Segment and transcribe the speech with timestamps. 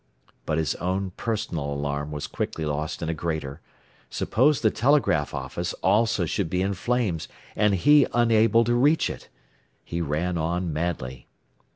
[0.47, 3.61] But his own personal alarm was quickly lost in a greater.
[4.09, 9.29] Suppose the telegraph office also should be in flames, and he unable to reach it?
[9.85, 11.27] He ran on madly.